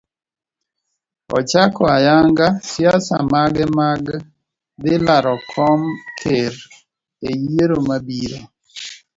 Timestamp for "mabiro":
7.87-8.39